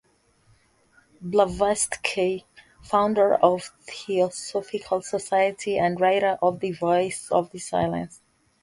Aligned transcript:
Blavatsky, 1.21 2.43
founder 2.81 3.35
of 3.35 3.71
the 3.85 3.91
Theosophical 3.93 5.03
Society 5.03 5.77
and 5.77 6.01
writer 6.01 6.39
of 6.41 6.59
"The 6.59 6.71
Voice 6.71 7.29
of 7.29 7.51
the 7.51 7.59
Silence". 7.59 8.19